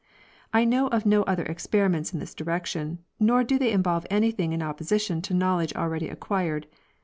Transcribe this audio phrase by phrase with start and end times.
[0.51, 4.63] I know of no other experiments in this direction, nor do they involve anything in
[4.63, 6.63] opposition to knowledge already aequired.